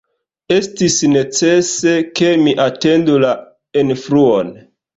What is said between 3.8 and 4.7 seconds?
enfluon.